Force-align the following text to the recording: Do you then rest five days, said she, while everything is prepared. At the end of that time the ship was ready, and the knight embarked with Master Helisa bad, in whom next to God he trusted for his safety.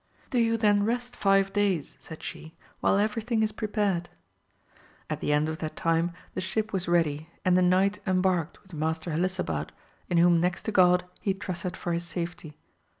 Do 0.31 0.39
you 0.39 0.57
then 0.57 0.83
rest 0.83 1.15
five 1.15 1.53
days, 1.53 1.95
said 1.99 2.23
she, 2.23 2.55
while 2.79 2.97
everything 2.97 3.43
is 3.43 3.51
prepared. 3.51 4.09
At 5.11 5.19
the 5.19 5.31
end 5.31 5.47
of 5.47 5.59
that 5.59 5.75
time 5.75 6.13
the 6.33 6.41
ship 6.41 6.73
was 6.73 6.87
ready, 6.87 7.29
and 7.45 7.55
the 7.55 7.61
knight 7.61 7.99
embarked 8.07 8.63
with 8.63 8.73
Master 8.73 9.11
Helisa 9.11 9.45
bad, 9.45 9.71
in 10.09 10.17
whom 10.17 10.41
next 10.41 10.63
to 10.63 10.71
God 10.71 11.05
he 11.19 11.35
trusted 11.35 11.77
for 11.77 11.93
his 11.93 12.03
safety. 12.03 12.57